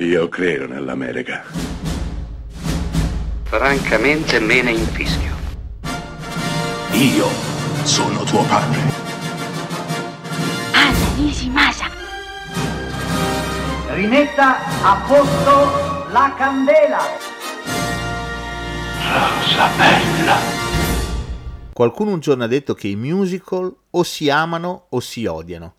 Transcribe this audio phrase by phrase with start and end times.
[0.00, 1.42] Io credo nell'America.
[3.42, 5.34] Francamente me ne infischio.
[6.92, 7.26] Io
[7.82, 8.78] sono tuo padre.
[10.72, 11.90] Anna Nishimasa.
[13.88, 17.00] Rimetta a posto la candela.
[19.02, 20.36] Rosa bella.
[21.72, 25.74] Qualcuno un giorno ha detto che i musical o si amano o si odiano.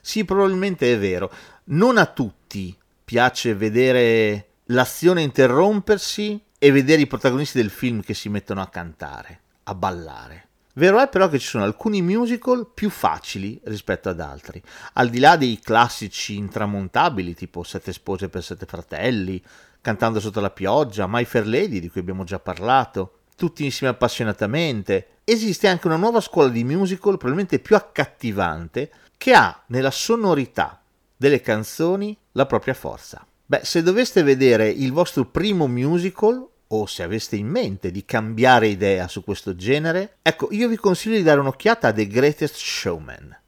[0.00, 1.32] Sì, probabilmente è vero.
[1.64, 2.72] Non a tutti
[3.06, 9.40] piace vedere l'azione interrompersi e vedere i protagonisti del film che si mettono a cantare,
[9.62, 10.48] a ballare.
[10.74, 14.60] Vero è però che ci sono alcuni musical più facili rispetto ad altri,
[14.94, 19.40] al di là dei classici intramontabili tipo Sette spose per sette fratelli,
[19.86, 25.20] Cantando sotto la pioggia, My Fair Lady di cui abbiamo già parlato, tutti insieme appassionatamente.
[25.22, 30.80] Esiste anche una nuova scuola di musical probabilmente più accattivante che ha nella sonorità
[31.16, 33.26] delle canzoni la propria forza.
[33.44, 38.66] Beh, se doveste vedere il vostro primo musical o se aveste in mente di cambiare
[38.66, 43.38] idea su questo genere, ecco, io vi consiglio di dare un'occhiata a The Greatest Showman,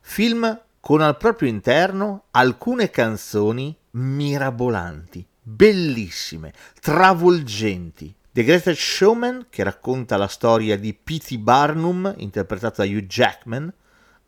[0.00, 8.14] film con al proprio interno alcune canzoni mirabolanti, bellissime, travolgenti.
[8.30, 11.38] The Greatest Showman, che racconta la storia di P.T.
[11.38, 13.72] Barnum, interpretato da Hugh Jackman,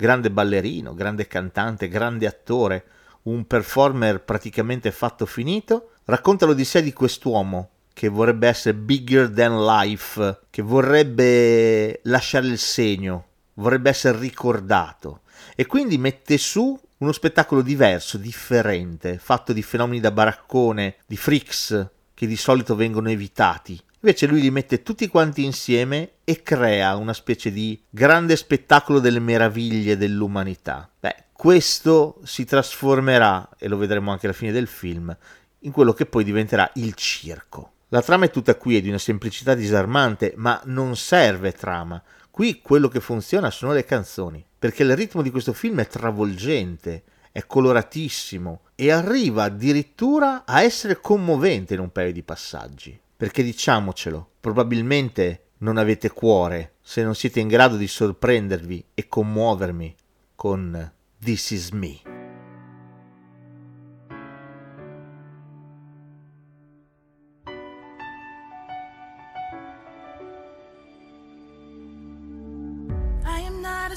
[0.01, 2.85] grande ballerino, grande cantante, grande attore,
[3.23, 10.43] un performer praticamente fatto finito, racconta l'odissea di quest'uomo che vorrebbe essere bigger than life,
[10.51, 15.23] che vorrebbe lasciare il segno, vorrebbe essere ricordato
[15.57, 21.91] e quindi mette su uno spettacolo diverso, differente, fatto di fenomeni da baraccone, di freaks
[22.15, 23.83] che di solito vengono evitati.
[24.01, 29.19] Invece lui li mette tutti quanti insieme e crea una specie di grande spettacolo delle
[29.19, 30.89] meraviglie dell'umanità.
[31.01, 35.17] Beh, questo si trasformerà, e lo vedremo anche alla fine del film,
[35.61, 37.73] in quello che poi diventerà il circo.
[37.89, 42.01] La trama è tutta qui, è di una semplicità disarmante, ma non serve trama.
[42.31, 47.03] Qui quello che funziona sono le canzoni, perché il ritmo di questo film è travolgente,
[47.33, 53.01] è coloratissimo e arriva addirittura a essere commovente in un paio di passaggi.
[53.19, 59.93] Perché diciamocelo, probabilmente non avete cuore se non siete in grado di sorprendervi e commuovermi
[60.37, 62.01] con This is me.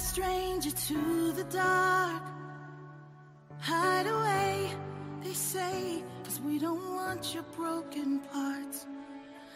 [0.04, 2.24] Stranger to the dark.
[3.60, 4.70] Hide away,
[5.24, 8.88] they say, cause we don't want your broken parts.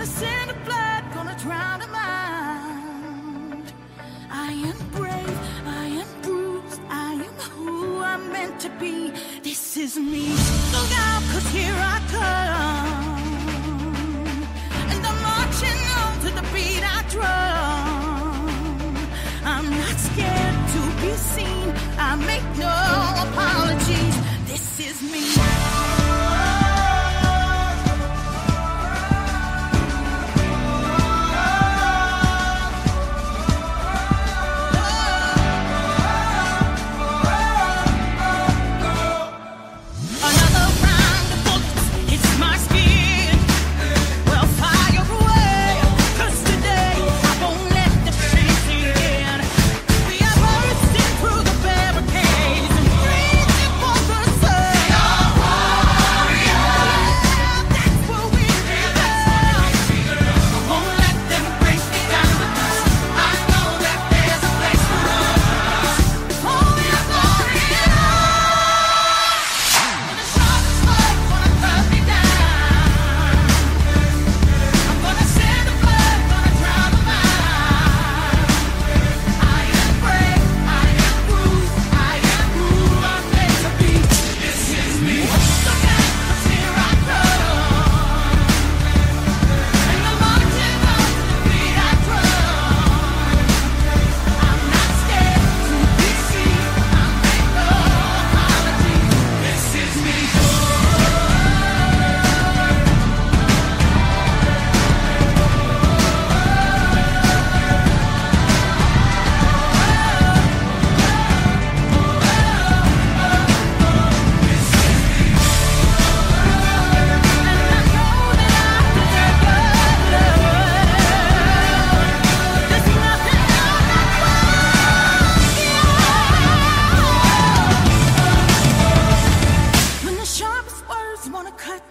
[0.00, 3.72] gonna send a blood, gonna drown a mind.
[4.30, 9.12] I am brave, I am bruised, I am who I'm meant to be.
[9.42, 10.28] This is me.
[10.72, 13.26] Look out, cause here I come.
[14.90, 18.96] And I'm marching on to the beat I drum.
[19.44, 21.74] I'm not scared to be seen.
[21.98, 22.79] I make no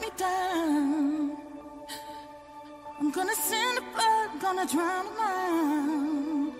[0.02, 1.38] me down.
[3.00, 6.54] I'm gonna send a blood, gonna drown a mind.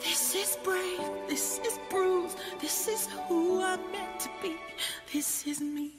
[0.00, 4.56] This is brave, this is bruised, this is who I'm meant to be,
[5.12, 5.92] this is me.